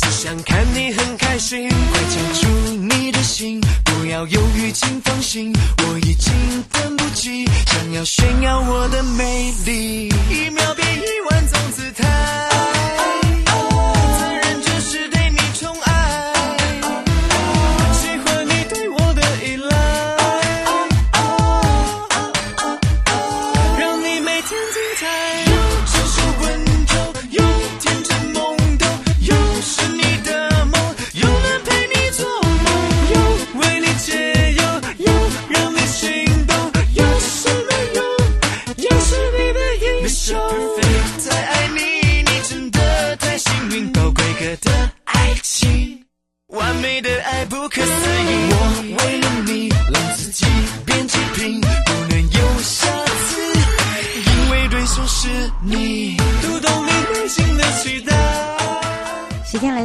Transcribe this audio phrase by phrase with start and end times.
[0.00, 1.68] 只想看你很开心。
[1.68, 2.48] 快交出
[2.90, 6.32] 你的心，不要犹豫，请放心，我已经
[6.72, 12.79] 等不及，想要炫耀我的美丽，一秒变一万种姿态。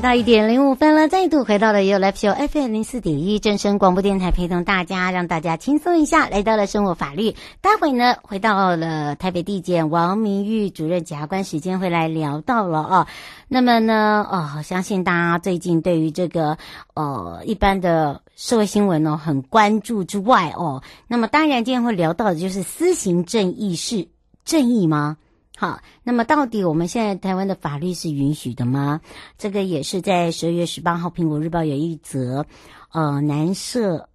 [0.05, 6.29] 到一点零五分了，再度回到了 YOYO Live Show FM 零四点一正声广播电台，陪同大家，让大家轻松一下。
[6.29, 13.07] 来到了生活法律，待会呢，回到了台北地检王明玉主任检察官，时间会来聊到了哦。
[13.47, 16.55] 那么呢，哦，相信大家最近对于这个
[16.93, 24.07] 呃一般的社会新闻哦很关注之外哦，那么当然今天会聊到的就是私刑正义是
[24.43, 25.17] 正义吗？
[25.57, 28.99] 好，那么到底我们现在台湾的法律是允许的吗？
[29.37, 32.45] 这个也是在十二月十八号，《苹果日报》有一则，
[32.91, 34.09] 呃，男色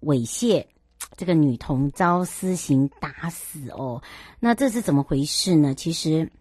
[0.00, 0.66] 猥亵，
[1.16, 4.02] 这个女童遭私刑打死哦。
[4.40, 5.72] 那这是怎么回事呢？
[5.72, 6.32] 其实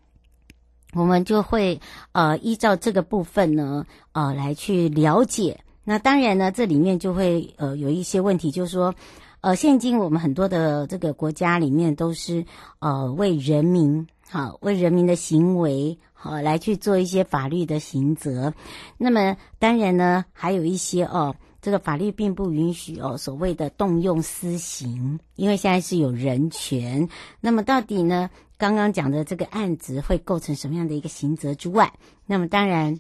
[0.94, 1.80] 我们就会
[2.12, 5.64] 呃依照这个部分呢，呃来去了解。
[5.84, 8.96] 那当然呢，这里面就会呃有一些问题，就是说。
[9.42, 12.44] 呃，现今我们很多的这个国家里面都是
[12.80, 18.54] 呃为人民好，为人民的行为好来去做一些法律的刑责。
[18.98, 27.08] 那么当然呢，还有一些哦，这个法律并不允许哦所谓的动用私刑，因为现在是有人权。
[27.40, 31.94] 那么到底呢，刚刚讲的这个案子会构成什么样的一个刑责之外，
[32.26, 33.00] 那么当然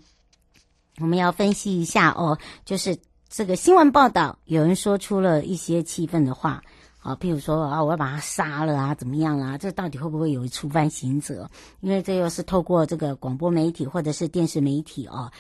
[1.00, 2.98] 我们要分析一下哦，就是。
[3.28, 6.62] 这个新闻报道，有人说出了一些气愤的话，
[7.06, 9.56] 啊，譬如说啊，我要把他杀了啊，怎么样啊？
[9.60, 11.48] 这到底会不会有触犯刑责？
[11.82, 15.32] 因为这又是透过这个广播媒体或者是电视媒体啊，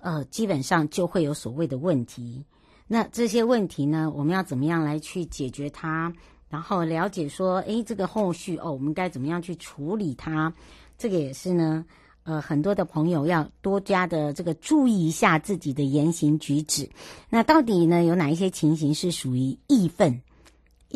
[0.00, 2.44] 呃，基本上就会有所谓的问题。
[2.86, 6.12] 那这些问题呢，我们要怎么样来去解决它？
[6.50, 10.52] 然后了解说，诶，这个后续哦，我们该怎么样去处理它？
[10.98, 11.86] 这个也是呢。
[12.24, 16.88] 呃，很多的朋友要多加的这个注意一下自己的言行举止。
[17.30, 20.22] 那到底呢，有哪一些情形是属于义愤？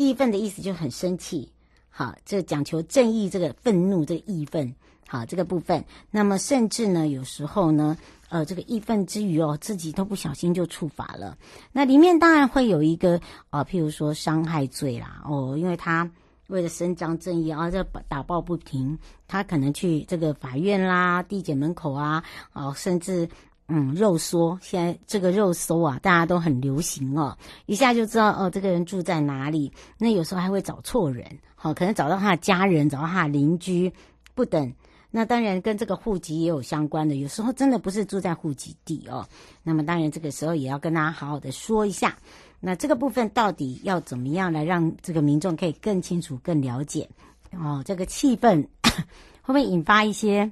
[0.07, 1.51] 义愤的意思就很生气，
[1.89, 4.73] 好，这讲求正义，这个愤怒，这个义愤，
[5.05, 5.83] 好，这个部分。
[6.09, 7.97] 那么甚至呢，有时候呢，
[8.29, 11.37] 呃，这个义愤之余哦，自己都不小心就触法了。
[11.73, 13.19] 那里面当然会有一个
[13.49, 16.09] 啊、譬如说伤害罪啦，哦，因为他。
[16.47, 18.97] 为了伸张正义啊，这打抱不平，
[19.27, 22.23] 他可能去这个法院啦、地检门口啊，
[22.53, 23.29] 哦，甚至
[23.71, 27.37] 嗯，肉搜，现在这个肉搜啊，大家都很流行哦，
[27.67, 29.71] 一下就知道哦，这个人住在哪里。
[29.99, 33.93] 那有时候还会找错人，好，可能找到他的家人，找到他的邻居，
[34.33, 34.73] 不等。
[35.11, 39.27] 那当然跟这个户籍也有相关的，有时候真的不是住在户籍地哦。
[39.61, 42.17] 那么当然这个时候也要跟大家好好的说一下，
[42.59, 47.07] 那这个部分到底要怎么样来让这个民众可以更清楚、更了解
[47.51, 47.83] 哦？
[47.85, 48.67] 这个气氛
[49.41, 50.51] 会不会引发一些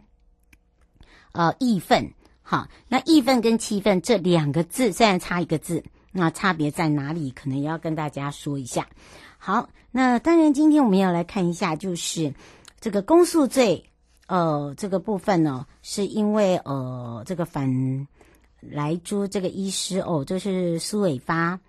[1.31, 2.11] 呃义愤？
[2.49, 5.83] 好，那义愤跟气愤这两个字虽然差一个字，
[6.13, 7.29] 那差别在哪里？
[7.31, 8.87] 可能也要跟大家说一下。
[9.37, 12.33] 好，那当然今天我们要来看一下，就是
[12.79, 13.83] 这个公诉罪，
[14.27, 18.07] 呃，这个部分呢，是因为呃，这个反
[18.61, 21.59] 莱猪这个医师哦，就是苏伟发，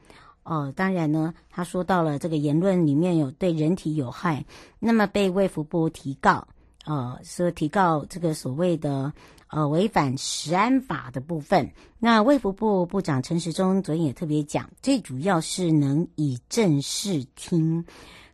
[0.44, 4.44] 哦、当然呢，他说到了这个言论里面有对人体有害，
[4.78, 6.46] 那么被卫福部提告，
[6.88, 9.12] 呃，说提告这个所谓的。
[9.50, 17.82] 呃，违反食安法的部分，那卫福部部长陈时中昨天也特别讲，最主要是能以正视听，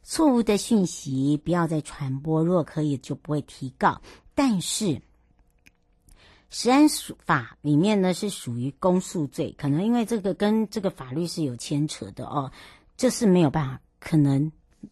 [0.03, 4.01] 错误的讯息不要再传播，若可以就不会提告。
[4.35, 5.01] 但是
[6.51, 6.89] 食安
[7.25, 12.51] 法里面呢是属于公诉罪，可能因为这个跟这个法律是有牵扯的哦，
[12.97, 14.51] 这是没有办法，可能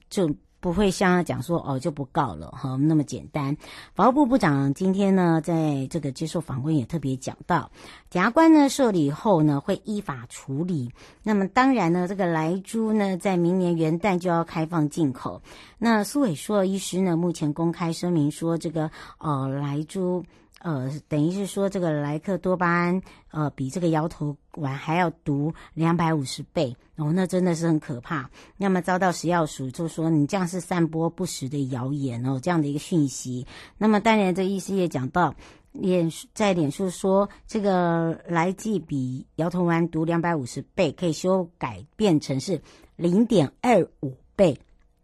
[0.09, 0.32] 就。
[0.62, 3.55] 不会像他讲说哦就不告了哈那么简单。
[3.97, 7.69] 法务部部长今天呢在这个接受访问也特别讲到，
[8.09, 10.88] 检察官呢受理后呢会依法处理。
[11.25, 15.43] 那么当然呢这个莱猪呢在明年元旦就要开放进口。
[15.79, 18.88] 那苏伟硕医师呢目前公开声明说这个
[19.19, 20.25] 呃莱猪。
[20.62, 28.31] 呃，等于是说这个莱克多巴胺，呃，比这个摇头丸还要毒两百五十倍哦，那真的是很可怕。
[28.56, 33.44] 那么遭到食药署就说你这样是散播不实的谣言哦，这样的一个讯息。
[33.76, 35.35] 那么当然，这医师也讲到，
[35.73, 42.61] 脸在脸书说这个莱剂比摇头丸毒两百五十倍，可以修改变成是
[42.94, 44.56] 零点二五倍。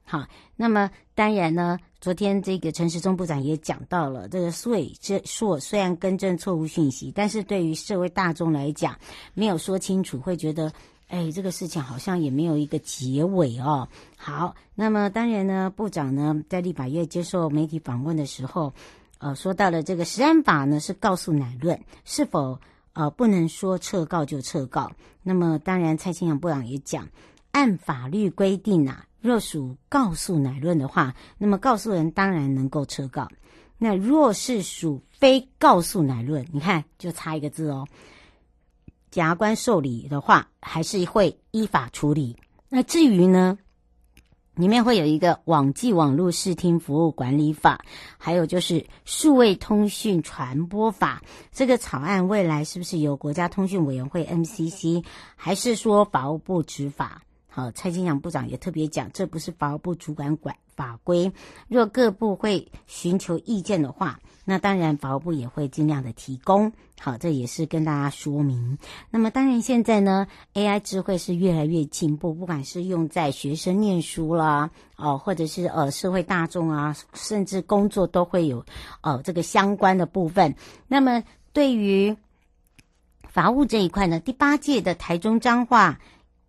[0.09, 0.27] 好，
[0.57, 1.79] 那么当然呢。
[2.01, 8.97] 昨天这个陈时中部长也讲到了，这个税这硕虽然更正错误讯息，但是对于社会大众来讲，
[9.35, 10.73] 没有说清楚，会觉得，
[11.09, 13.89] 哎，这个事情好像也没有一个结尾哦。
[14.17, 18.73] 好，那么当然呢，部长呢在立法院接受媒体访问的时候，
[19.19, 22.61] 呃，说到了这个实安法呢是告诉乃论，是否
[22.93, 24.89] 呃不能说撤告就撤告。
[25.21, 27.09] 那么当然，蔡清扬部长也讲，
[27.51, 29.05] 按法律规定啊。
[29.20, 33.29] 若属告诉乃论的话，那么告诉人当然能够撤告。
[33.76, 37.87] 那若是属非告诉乃论，你看就差一个字哦。
[39.11, 42.37] 检察官受理的话，还是会依法处理。
[42.69, 43.59] 那至于呢，
[44.55, 47.81] 里面会有一个网际网络视听服务管理法，
[48.19, 51.23] 还有就是数位通讯传播法。
[51.53, 55.05] 这个草案未来是不是由国家通讯委员会 MCC，
[55.37, 57.23] 还是说法务部执法？
[57.50, 61.33] 好，蔡金祥部长也特别讲，这不是法务部主管管法规。
[61.67, 66.71] 若各部会寻求意见的话，那当然法务部也会尽量的提供。
[67.00, 68.79] 好，这也是跟大家说明。
[69.11, 78.65] 那么当然现在呢，AI 智慧是越来越进步，不管是用在学生念书啦，哦，或者是呃社会大众啊，甚至工作都会有
[79.00, 80.55] 呃这个相关的部分。
[80.87, 82.15] 那么对于
[83.27, 85.99] 法务这一块呢，第八届的台中彰化。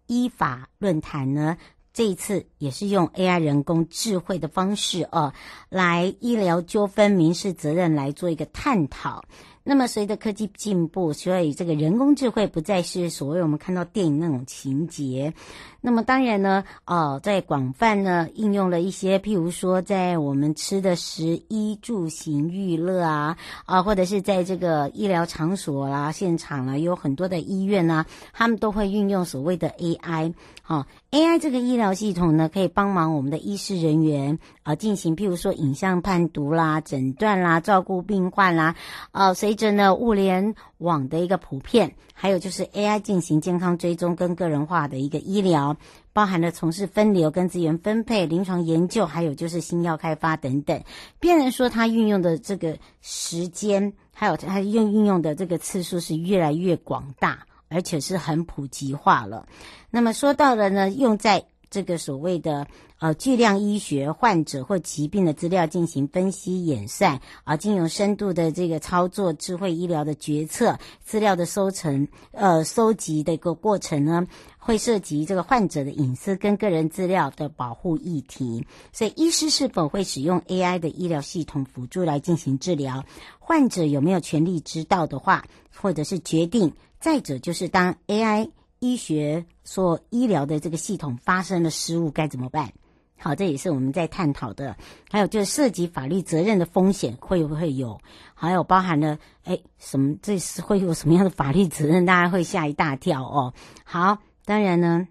[0.09, 1.55] 依法论坛呢，
[1.93, 5.31] 这一次也是用 AI 人工智慧的方式哦，
[5.69, 9.23] 来医疗纠纷、民事责任来做一个探讨。
[9.63, 15.31] 那么随着科技进步，所以这个人工智慧不再是所谓我们看到电影那种情节。
[15.81, 30.33] 那么当然呢，哦，在广泛呢应用了一些，譬如说在我们吃的食衣住行娱乐啊，啊，或者是在这个医疗场所啦、现场啊，有很多的医院啊，他们都会运用所谓的 AI。
[30.61, 38.75] 好，AI 这个医疗系统呢，可以帮忙我们的医师人员啊进行，譬如说影像判读啦、诊断啦、照顾病患啦，
[39.11, 45.77] 啊，随着呢物联网的一个普遍，还有就是 AI 进行健康追踪跟个人化的一个医疗，
[46.11, 50.81] 包含了从事分流跟资源分配、临床研究，还有就是新药开发等等。
[51.19, 59.45] 变成说它运用的这个时间，还有它用运用的这个次数是越来越广大，而且是很普及化了。
[59.89, 62.65] 那么说到了呢，用在这个所谓的
[62.99, 74.27] 呃巨量医学患者或疾病的资料进行分析演算，啊，经由深度的这个操作，智慧医疗的决策，资料的收成呃收集的一个过程呢，
[74.57, 78.65] 会涉及这个患者的隐私跟个人资料的保护议题。
[78.91, 83.03] 所以，医师是否会使用 AI 的医疗系统辅助来进行治疗？
[83.39, 86.73] 患者有没有权利知道的话，或者是决定？
[86.99, 88.49] 再者，就是当 AI。
[88.81, 92.71] 医学所医疗的这个系统发生了失误该怎么办？
[93.19, 94.75] 好，这也是我们在探讨的。
[95.11, 97.99] 还有就是涉及法律责任的风险会不会有？
[98.33, 100.15] 还有包含了哎什么？
[100.21, 102.05] 这是会有什么样的法律责任？
[102.05, 103.53] 大家会吓一大跳哦。
[103.83, 105.07] 好，当然呢。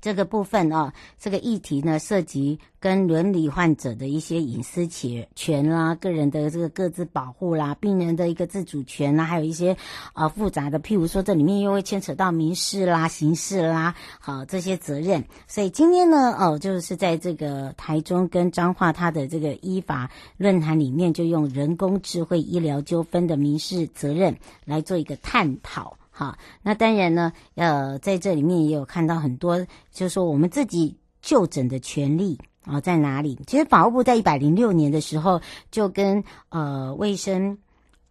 [0.00, 9.76] 这个部分哦，这个议题呢，涉及跟伦理患者的一些隐私权权啦，个人的这个各自保护啦，病人的一个自主权啦，还有一些
[10.12, 15.22] 啊复杂的，譬如说这里面又会牵扯到民事啦、刑事啦，好这些责任。
[15.46, 25.94] 所以今天呢，哦，就是在这个台中跟彰化他的这个依法论坛里面，就用人工智慧医疗纠纷的民事责任来做一个探讨。
[26.20, 29.58] 好，那当然呢，呃，在这里面也有看到很多，
[29.90, 33.38] 就是说我们自己就诊的权利啊、在哪里？
[33.46, 37.56] 其实法务部在一百零六年的时候，就跟呃卫生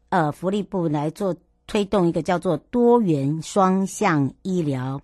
[0.09, 1.35] 呃福利部来做
[1.67, 4.99] 推动一个叫做多元双向医疗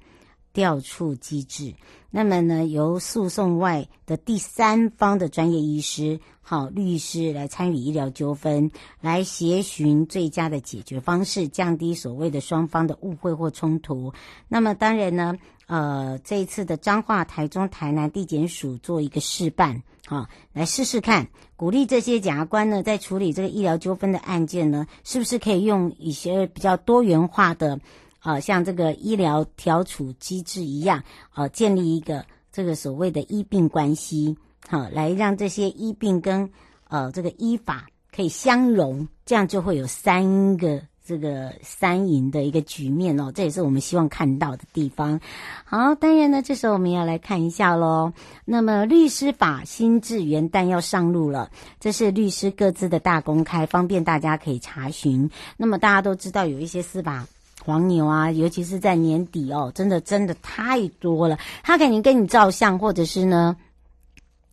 [0.55, 1.75] 调处机制。
[2.09, 8.71] 那么呢，由诉讼外的第三方的专业医师，好律师来参与医疗纠纷，
[9.01, 14.13] 来协寻最佳的解决方式，降低所谓的双方的误会或冲突。
[14.47, 27.81] 那么当然呢，呃，这一次的彰化、台中、台南地检署做一个示范，好，来试试看，鼓励这些检察官呢，在处理这个医疗纠纷的案件呢，是不是可以用一些比较多元化的。
[28.25, 34.35] 啊，像这个医疗调处机制一样，啊，建立一个这个所谓的医病关系，
[34.67, 36.49] 好、来让这些医病跟
[36.89, 45.19] 呃这个医法可以相融，这样就会有三个这个三赢的一个局面哦，这也是我们希望看到的地方。
[45.63, 48.11] 好，当然呢，这时候我们要来看一下喽。
[48.43, 55.29] 那么律师法新制元旦要上路了，这是律师各自的大公开，方便大家可以查询。
[55.57, 57.27] 那么大家都知道有一些司法。
[57.65, 61.35] 黄牛啊，尤其是在年底哦，真的真的太多了。
[61.63, 63.57] 他肯定跟你照相，或者是呢，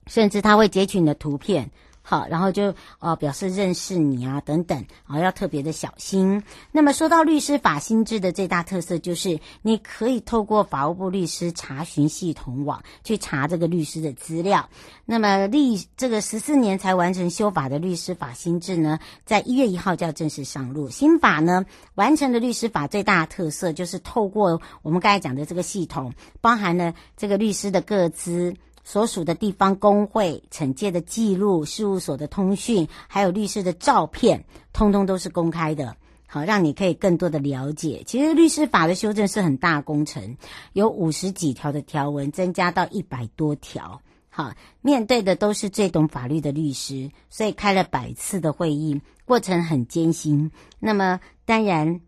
[0.06, 1.70] 甚至他会截取你的图片。
[2.02, 6.42] 好，然后就呃表示认识你啊，等等啊，要特别的小心。
[6.72, 14.68] 那么说到律师法新制的最大特色，就是你可以透过法务部律师查询系统网去查这个律师的资料。
[15.04, 20.90] 那么历这个十四年才完成修法的律师法新制呢，在一月一号就要正式上路。
[20.90, 28.54] 新法呢完成的律师法最大的特色，就是透过我们刚才讲的这个系统，包含了这个律师的个资。
[28.84, 35.96] 所属的地方公会、惩戒的记录、事务所的通讯，还有律师的照片，通通都是公开的。
[36.26, 38.02] 好，让你可以更多的了解。
[38.06, 40.36] 其实律师法的修正是很大工程，
[40.72, 44.00] 有五十几条的条文，增加到一百多条。
[44.30, 50.50] 好，面对的都是最懂法律的律师，所以开了百次的会议，过程很艰辛。
[50.78, 52.00] 那么，当然。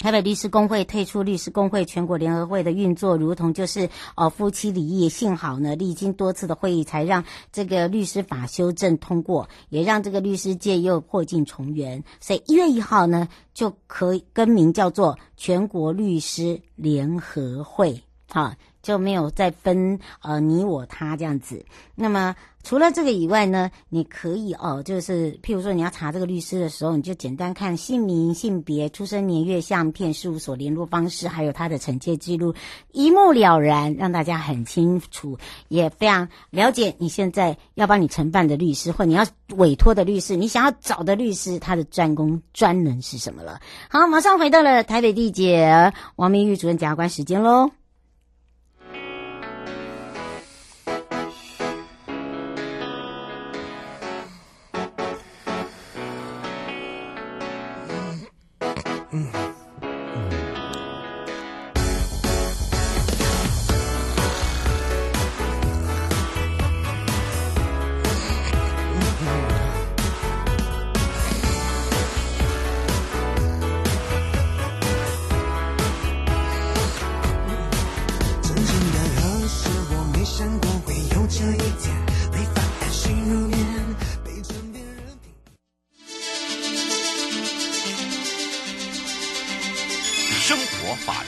[0.00, 5.10] 台北律师公会退出律师公会全国联合会的运作，如同就是哦夫妻离异。
[5.10, 12.02] 幸好呢，历经多次的会议，才让这个律师法修正通过，也让这个律师界又破镜重圆。
[12.18, 21.64] 所以一月一号呢，就可以更名叫做全国律师联合会，哈，就没有再分呃你我他这样子。
[21.94, 22.34] 那么。
[22.62, 32.54] 除了这个以外呢，你可以哦，就是譬如说你要查这个律师的时候，你就简单看姓名、性别、出生年月、相片、事务所联络方式，还有他的惩戒记录，
[32.92, 43.58] 一目了然，让大家很清楚，也非常了解你现在要帮你承办的律师，或你要委托的律师，你想要找的律师，他的专攻专能是什么了。
[43.88, 47.70] 好，马上回到了台北地检王明玉主任检察官时间喽。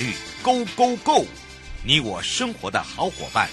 [0.02, 1.24] 律 Go Go Go！
[1.84, 3.48] 你我生活的好伙伴。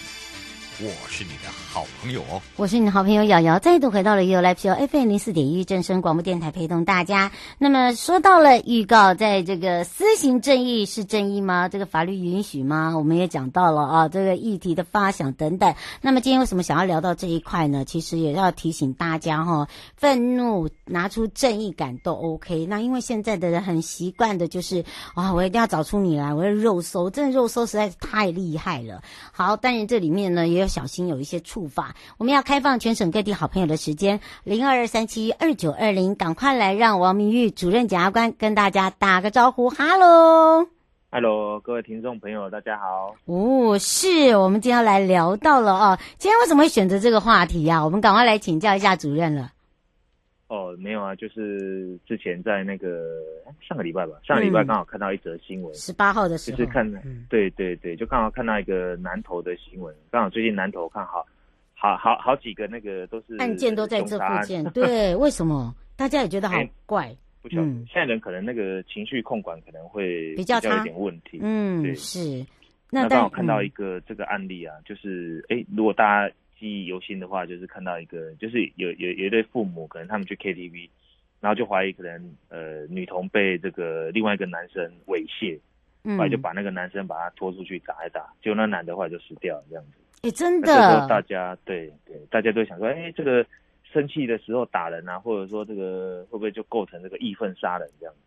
[0.79, 7.31] 我是你的好朋友哦，我是你的好朋友瑶瑶，再度回到了 You Live Show FM 零四点一正声广播电台，陪同大家。
[7.59, 11.69] 那么说到了预告，在这个私刑正义是正义吗？
[11.69, 12.97] 这个法律允许吗？
[12.97, 15.75] 我们也讲到了啊，这个议题的发想等等。
[16.01, 17.85] 那么今天为什么想要聊到这一块呢？
[17.85, 22.65] 其实也要提醒大家哈，愤怒拿出正义感都 OK。
[22.65, 24.83] 那因为现在的人很习惯的就是
[25.13, 29.03] 啊，我一定要找出你来，我要肉搜，真的肉搜实在是太厉害了。
[29.31, 30.69] 好，当然这里面呢也有。
[30.69, 40.67] 小心有一些出法，我们要开放全省各地好朋友的时间，零二二三七二九二零，赶快来让王明玉主任检察官跟大家打个招呼，哈喽，
[41.11, 43.15] 哈喽，各位听众朋友，大家好。
[43.25, 47.85] 哦，是我们今天要来聊到了哦，今天为什么会选择这个话题呀、啊？
[47.85, 49.51] 我们赶快来请教一下主任了。
[50.49, 53.03] 哦，没有啊，就是之前在那个
[53.61, 61.23] 上个礼拜吧，上个礼拜刚好看到一则新闻，十八号的时候，就是看，嗯、对对对，就刚好看到一个南投的新闻，刚好最近南投看好，
[61.79, 65.73] 好好好几个那个都是案件都在这附近，对， 为什么？
[65.95, 72.45] 大家也觉得好怪，欸、不晓得、嗯、现在人可能那个情绪控管可能会比较差，有点问题，嗯，对是。
[72.91, 80.89] 那刚好看到一个这个案例啊，嗯、就是哎，如果大家记忆犹新的话，就是看到一个，就是有有有一对父母，可能他们去 KTV。
[81.41, 85.57] 然后就怀疑可能呃女童被这个另外一个男生猥亵，
[86.03, 89.98] 嗯，后来就把那个男生把他拖出去打一打，结果那男的后来就死掉了这样子。
[90.21, 91.07] 哎，真的。
[91.07, 93.45] 大家对对，大家都想说，哎，这个
[93.83, 98.19] 生气的时候打人啊，或者说这个会不会就构成这个义愤杀人这样子？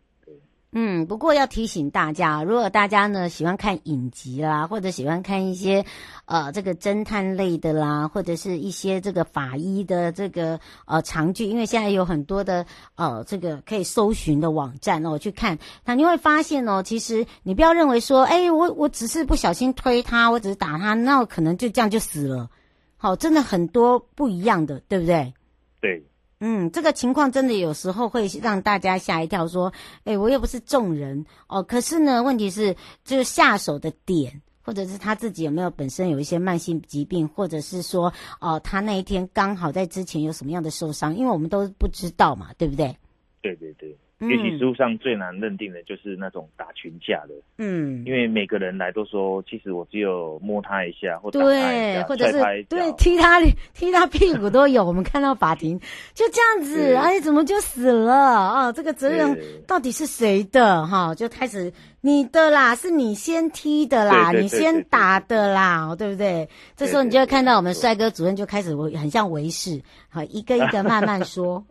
[0.75, 5.85] 嗯，不过要提醒大家，如果大家呢喜欢看影集啦，或者喜欢看一些
[6.25, 12.65] 呃这个侦探类的啦，或者是一些这个法医的这个呃长剧，因为现在有很多的
[12.95, 22.49] 呃这个可以搜寻的网站哦，去看，那你会发现哦，其实你不要认为说，哎，我我只是不小心推他，我只是打他，那我可能就这样就死了。
[22.97, 25.33] 好，真的很多不一样的，对不对？
[25.79, 26.03] 对。
[26.45, 29.71] 嗯，这个情况真的有时候会让大家吓一跳，说
[30.03, 42.97] ：“哎，我又不是众人哦。”可是呢，问题是就是下手的点，或者是他自己有没有本身有一些慢性疾病，或者是说哦，他那一天刚好在之前有什么样的受伤，因为我们都不知道嘛，对不对？
[43.41, 43.97] 对对对。
[44.29, 53.39] 尤其实务上最难认定的就是那种打群架的，嗯，因为每个人来都说，其实我只有摸他一下，或打他一下，或者是对踢他
[53.73, 54.83] 踢他屁股都有。
[54.83, 55.79] 我们看到法庭
[56.13, 58.71] 就这样子，哎，怎么就死了啊？
[58.71, 60.85] 这个责任到底是谁的？
[60.85, 61.71] 哈，就开始。
[62.05, 66.49] 你的啦，是你先踢的啦，对对对对，你先打的啦，对不对？
[66.75, 71.65] 这时候你就会看到我们帅哥主任就开始很像维士，好，一个一个慢慢说。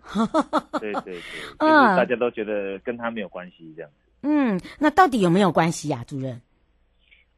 [0.80, 1.20] 对 对对，
[1.60, 1.68] 嗯，
[1.98, 3.90] 大家都觉得跟他没有关系这样。
[4.22, 6.40] 嗯，那到底有没有关系呀，主任？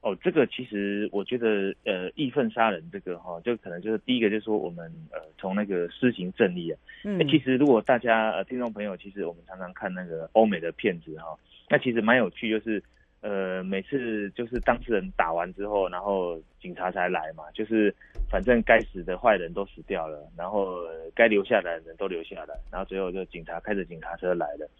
[0.00, 11.36] 哦，这个其实我觉得，呃，义愤杀人这个哈，就可能就是第一个就是说我们呃从那个施行正义啊，嗯，其实如果大家呃听众朋友，其实我们常常看那个欧美的片子哈。
[11.68, 12.82] 那其实蛮有趣，就是，
[13.22, 17.94] 呃，每次就是当事人打完之后，然后警察才来嘛，就是
[18.28, 20.78] 反正该死的坏人都死掉了，然后
[21.14, 24.70] 该留下来的人都留下来，然后最后就警察开着警察车来了，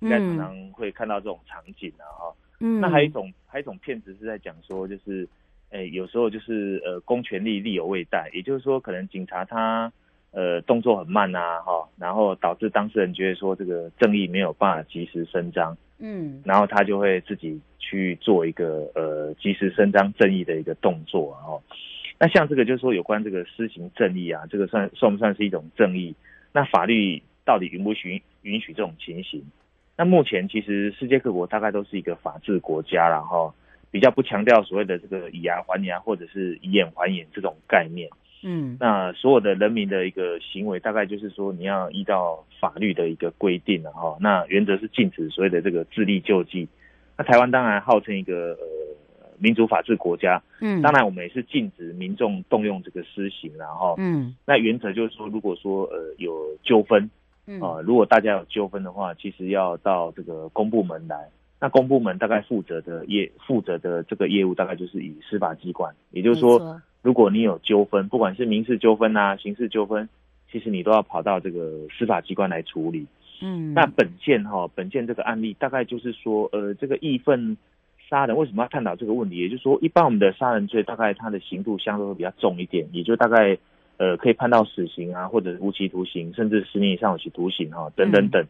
[0.00, 2.34] 应该常常会看到这种场景啊，哈。
[2.60, 2.80] 嗯。
[2.80, 5.28] 那还有一种，还有一种骗子是在讲说，就是，
[5.70, 9.92] 诶，有时候就是呃，公权力力有未逮，也就是说，可能警察他。
[10.30, 21.62] 呃，动作很慢啊，哈，然后导致当事人觉得说这个正义没有办法及时伸张，嗯，然后他就会自己去做一个呃及时伸张正义的一个动作，哦。
[22.20, 26.14] 那像这个就是说有关这个施行正义啊，这个算算不算是一种正义？
[26.52, 29.42] 那法律到底允不允允许这种情形？
[29.96, 33.54] 那目前其实世界各国大概都是一个法治国家，然后
[33.90, 38.08] 比较不强调所谓的这个以牙还牙或者是以眼还眼这种概念。
[38.42, 44.16] 嗯，那所有的人民的一个行为，大概就是说你要依照法律的一个规定了哈。
[44.20, 46.68] 那原则是禁止所谓的这个自力救济。
[47.16, 48.66] 那台湾当然号称一个呃
[49.38, 57.10] 民主法治国家，嗯，当然我们也是禁止民众动用这个私刑，然后嗯，那原则就是说，如果说呃有纠纷，
[57.48, 61.28] 嗯啊，如果大家有纠纷的话，其实要到这个公部门来。
[61.60, 66.80] 那公部门大概负责的业负责的这个业务，大概就是以司法机关，也就是说。
[67.00, 70.08] 如果你有纠纷，不管是民事纠纷啊、刑事纠纷，
[70.50, 73.06] 其实你都要跑到这个司法机关来处理。
[73.40, 77.56] 嗯，那本件哈，本件这个案例大概就是说，呃，这个义愤
[78.10, 79.36] 杀人为什么要探讨这个问题？
[79.36, 83.56] 也就是说，一般我们的杀人罪大概它的刑度相对会比较重一点，也就大概
[83.96, 88.42] 呃可以判到死刑啊，或者无期徒刑，甚至十年以上有期徒刑哈，等等等。
[88.42, 88.48] 嗯，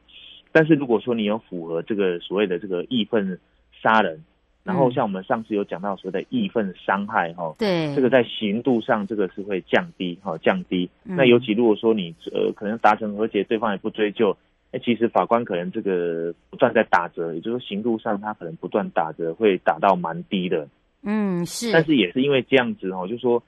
[0.53, 3.39] 但是如果说你有符合这个所谓的这个义愤
[3.83, 4.25] 杀人。
[4.69, 10.91] 然后像我们上次有讲到所谓的义愤伤害哈，对，这个在刑度上这个是会降低哈，降低。
[11.05, 14.37] 那尤其如果说你呃可能达成和解，对方也不追究，
[14.73, 20.69] 哎，其实法官可能这个不断在打折，也就是说刑度上他可能不断打折，会打到蛮低的。
[21.03, 21.73] 嗯，是。
[21.73, 23.43] 但是也是因为这样子哦，就是说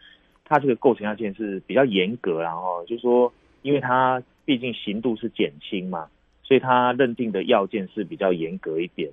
[0.46, 3.30] 他这个构成要件是比较严格，然后就是说，
[3.61, 6.06] 因为他毕竟刑度是减轻嘛，
[6.42, 9.11] 所以他认定的要件是比较严格一点。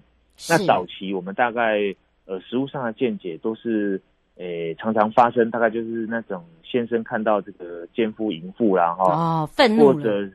[0.50, 1.80] 那早期我们大概
[2.26, 4.02] 呃实务上的见解都是，
[4.36, 10.30] 诶常常发生，大概就是那种先生看到这个奸夫淫妇啦哈，哦愤怒或者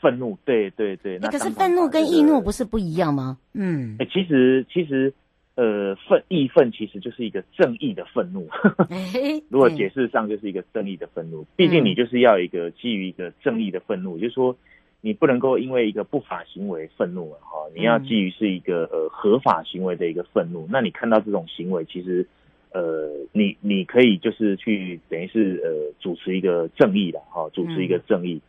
[0.00, 1.18] 愤怒，对对对。
[1.20, 3.36] 那可是愤怒跟易怒不是不一样吗？
[3.54, 5.12] 嗯，诶其实其实
[5.56, 8.48] 呃愤义愤其实就是一个正义的愤怒，
[9.50, 14.56] 如果解释上就是一个正义的愤怒，毕竟你就是要一个基于一个正义的愤怒，就是说。
[15.00, 20.66] 你不能够因为一个不法行为愤怒了哈，你要基于是一个呃合法行为的一个愤怒。
[20.70, 22.26] 那你看到这种行为，其实
[22.72, 28.40] 呃，你你可以就是去等于是呃主持一个正义的哈，主持一个正义。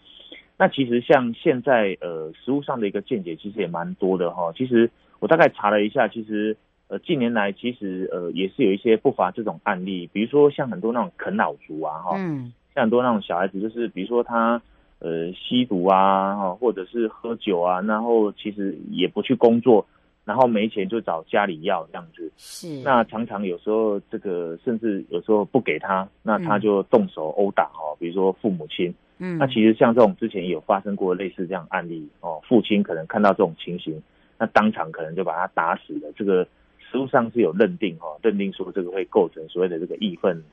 [0.57, 4.51] 那其实像现在呃实务上的一个见解，其实也蛮多的哈。
[4.57, 6.57] 其实我大概查了一下，其实
[6.87, 14.59] 呃近年来其实呃也是有一些不乏这种案例，比如说像很多那种啃老族啊哈，嗯，像很多那种小孩子，就是比如说他。
[14.99, 19.85] 呃，吸毒啊，或者是喝酒啊，然后其实也不去工作，
[20.25, 22.29] 然后没钱就找家里要这样子。
[22.35, 22.81] 是。
[22.83, 28.93] 那常常有时候这个，甚至有时候不给他，那他就动手殴打哦，比如说父母亲。
[29.19, 29.37] 嗯。
[29.37, 34.01] 那其实像这种之前也有发生过类似这样案例哦，父亲可能看到这种情形，
[34.37, 36.11] 那当场可能就把他打死了。
[36.17, 36.45] 这个
[36.91, 40.43] 实务上是有认定哈，认定说这个会构成所谓的这个义愤。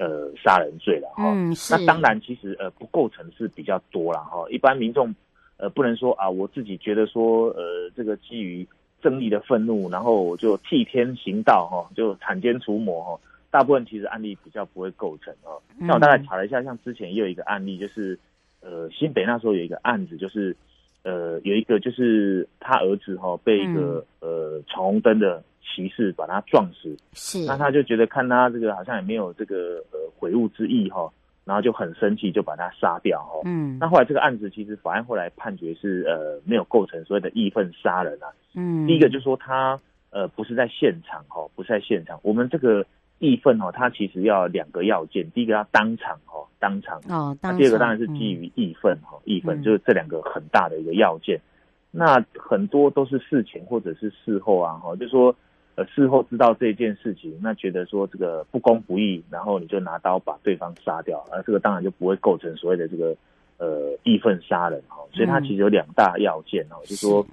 [0.00, 1.76] 呃，杀人罪了哈，嗯，是。
[1.76, 4.46] 那当然，其实呃不构成是比较多了哈。
[4.48, 5.14] 一般民众
[5.58, 8.66] 呃不能说啊，我自己觉得说呃这个基于
[9.02, 13.20] 正义的愤怒，然后我就替天行道哈，就铲奸除魔哈。
[13.50, 15.52] 大部分其实案例比较不会构成啊。
[15.76, 18.18] 那我大概查了一下，像之前也有一个案例，就是
[18.62, 20.56] 呃新北那时候有一个案子，就是
[21.02, 25.42] 呃有一个就是他儿子哈被一个呃闯红灯的。
[25.72, 29.89] 骑士把他撞死，是，那他就觉得看他这个好像也没有这个呃
[30.20, 31.10] 悔悟之意哈，
[31.46, 33.40] 然后就很生气，就把他杀掉哈。
[33.46, 38.28] 嗯，那后来这个案子其实法院后来判决是呃没有构成所谓的义愤杀人啊。
[38.54, 39.80] 嗯，第一个就是说他
[40.10, 42.20] 呃不是在现场哈，不是在现场。
[42.22, 42.84] 我们这个
[43.18, 47.58] 义愤哈，它其实要两个要件，第一个要当场哈，当场哦，当场。
[47.58, 51.40] 第二个当然是基于义愤哈，义愤就是这两个很大的一个要件。
[51.90, 55.34] 那很多都是事前或者是事后啊哈，就是说。
[55.76, 63.16] 呃，事后知道这件事情，那觉得说这个不公不义，然后你就拿刀把对方杀掉，而这个当然就不会构成所谓的这个
[63.56, 64.96] 呃义愤杀人哈。
[65.12, 67.24] 所以它其实有两大要件哦，就是说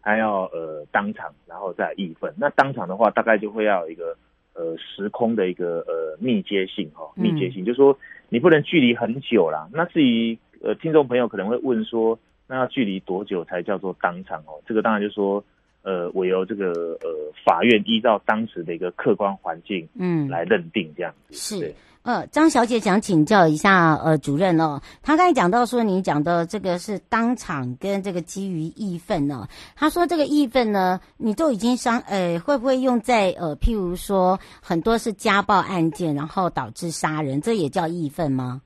[0.00, 2.32] 还要呃当场，然后再义愤。
[2.36, 4.16] 那当场的话，大概就会要有一个
[4.54, 7.96] 呃时空的一个呃密接性哈，密接性，就是说
[8.30, 9.68] 你不能距离很久啦。
[9.72, 14.60] 那至于呃听众朋友可能会问说，那要距离多久才叫做当场哦？
[14.66, 15.44] 这个当然就是说。
[15.82, 16.70] 呃，我由这个
[17.02, 17.08] 呃
[17.44, 21.34] 法院依照当时的一个客观环境，嗯，来认定这样子。
[21.34, 38.62] 是，呃，张小姐想请教一下，呃，主任哦，他刚才讲到说，你讲的这个是当场跟这个基于义愤呢，他说这个义愤呢，你都已经伤，呃，会不会用在呃，譬如说很多是家暴案件，然后导致杀人，这也叫义愤吗？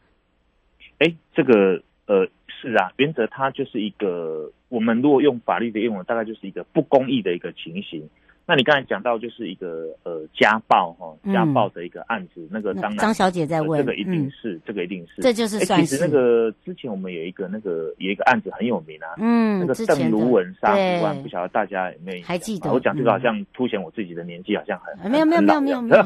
[0.98, 2.28] 哎，这个呃。
[2.70, 8.08] 是啊，原则它就是一个，我们如果用法律的用语，大概就是一个不公义的一个情形。
[8.48, 15.86] 那你刚才讲到就是一个呃家暴哈，家暴的一个案子，嗯、那个当然张小姐在问、呃，这个一定是，嗯、这个一定是，这就是算是。
[15.86, 22.72] 其实那个之前我们有一个那个有一个案子很有名啊，嗯，那个邓如文杀夫案，不晓得大家有没有还记得？
[22.72, 26.02] 我讲这个好像凸显我自己的年纪，好像很没有没有没有没有没有。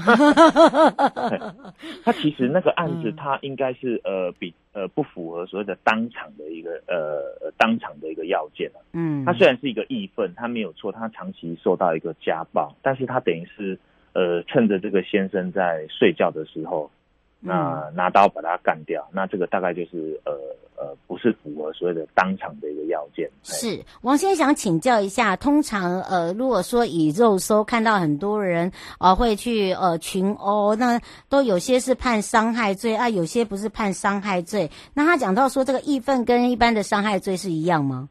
[2.03, 8.81] 他其实那个案子，他应该是呃比呃不符合所谓的当场的一个呃当场的一个要件啊。
[8.95, 12.31] 嗯，他虽然是一个义愤，他没有错，他长期受到一个家。
[12.31, 13.77] 家暴，但是他等于是，
[14.13, 16.89] 呃，趁着这个先生在睡觉的时候，
[17.41, 20.33] 那拿刀把他干掉，那这个大概就是呃
[20.77, 23.31] 呃，不是符合所谓的当场的一个要件。
[23.43, 34.71] 是王先生想请教一下，通常呃，如果说以肉搜看到很多人啊、呃、会去呃群殴，那都有些是判伤害罪啊，有些不是判伤害罪。
[34.95, 38.09] 那他讲到说，这个义愤跟一般的伤害罪是一样吗？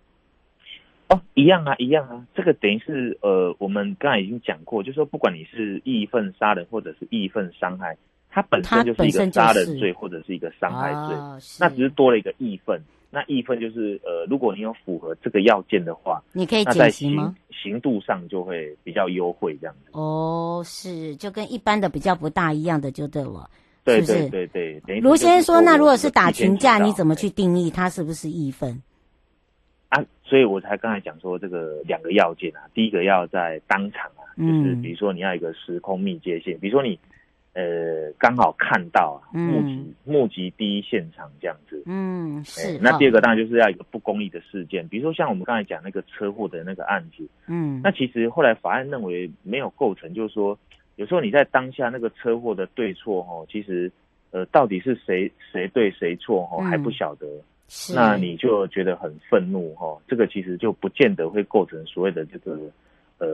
[1.09, 7.97] 哦，一样啊，一样啊，这个等于是呃，我们刚才已经讲过，就是说不管你是义愤杀人或者是义愤伤害，
[8.31, 12.79] 它本身就是一个杀人罪或者是一个伤害罪，哦、那只是多了一个义愤。
[13.11, 17.35] 那义愤就是呃，如果你有符合这个要件的话，你可以减刑吗？
[17.51, 19.89] 刑度上就会比较优惠这样子。
[19.93, 23.49] 哦，是，就跟一般的比较不大一样的就对了。
[23.83, 24.99] 对对对对。
[24.99, 28.79] 卢先生说，那如果是打群架，你怎么去定义它是不是义愤？
[29.87, 36.99] 啊，所以我才刚才讲说这个两个要件啊，第一个要在当场啊，就是比如说你要一个时空密接线，比如说你。
[37.59, 42.79] 呃，刚好看到啊，目击、嗯、目击第一现场这样子，嗯，是。
[42.81, 50.57] 那第二个当然就是要一个不公义的事件，哦、比如说像我们刚才讲那个车祸的那个案子，嗯，那其实后来法院认为没有构成，就是说
[50.95, 53.91] 有时候你在当下那个车祸的对错哦，其实
[54.31, 57.43] 呃到底是谁谁对谁错哦还不晓得，嗯、
[57.93, 62.57] 那你就觉得很愤怒哦，这个其实就不见得会构成所谓的这个。
[63.19, 63.27] 呃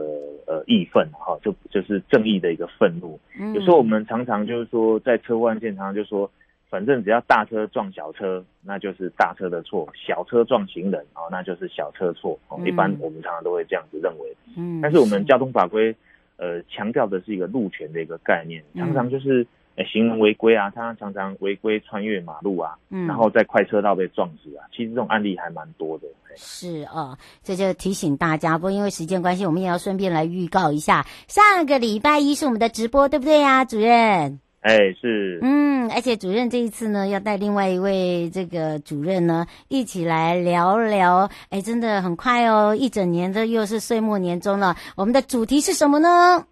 [0.46, 3.18] 呃，义愤哈，就就是正义的一个愤怒。
[3.38, 6.30] 嗯、有时候我们常常就是说，在车祸案件，常常就说，
[6.68, 12.38] 反正只要大车撞小车，那就是大车的错；小车撞行人，哦，那就是小车错。
[12.48, 14.36] 哦，一般我们常常都会这样子认为。
[14.56, 15.94] 嗯，但是我们交通法规，
[16.36, 19.46] 呃，强调的是一个路权的一个概念，常常就是。
[19.84, 24.64] 行人违规啊，他常常违规穿越马路啊，嗯，然后在快车道被撞死啊。
[24.74, 26.06] 其实这种案例还蛮多的。
[26.36, 28.58] 是啊，这就提醒大家。
[28.58, 34.40] 不过因为时间关系，我们也要顺便来预告一下，上个礼拜一是我们的直播，对不对呀，主任？
[34.60, 35.38] 哎，是。
[35.42, 41.30] 嗯，而且主任这一次呢，要带另外一位这个主任呢，一起来聊聊。
[41.50, 44.76] 哎，真的很快哦，一整年的又是岁末年终了。
[44.96, 46.44] 我们的主题是什么呢？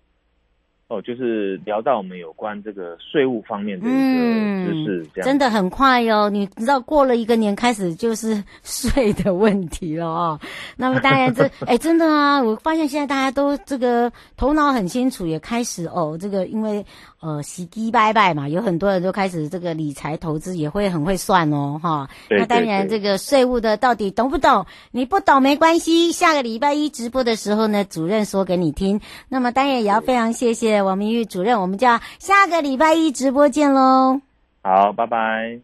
[0.88, 6.30] 哦，就是聊到我们有关这个税务方面的一个知识，这样、嗯、真的很快哟、哦。
[6.30, 10.38] 你知道，过了一个年开始就是税的问题了哦。
[10.76, 16.84] 那么当然这，这 哎，真的啊，我发现现在大家都这个头脑很清楚，也开始哦，这个因为。
[17.24, 22.06] 呃，洗机拜拜嘛，有很多人都开始这个理财投资，也会很会算哦，哈。
[22.28, 22.40] 对对对。
[22.40, 24.66] 那当然，这个税务的到底懂不懂？
[24.90, 29.00] 你不懂没关系，下个礼拜一直播的时候呢，主任说给你听。
[29.30, 34.20] 那么当然也要非常谢谢王明玉主任，我们就要下个礼拜一直播见喽。
[34.62, 35.58] 好，拜拜。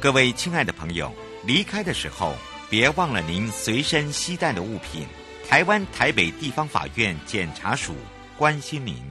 [0.00, 1.12] 各位亲爱的朋友，
[1.44, 2.32] 离开的时候
[2.70, 5.06] 别忘了您随身携带的物品。
[5.46, 7.92] 台湾台北地方法院检察署
[8.38, 9.04] 关心您。